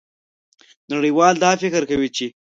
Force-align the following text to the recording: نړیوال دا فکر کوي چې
نړیوال 0.93 1.35
دا 1.43 1.51
فکر 1.61 1.81
کوي 1.89 2.09
چې 2.15 2.25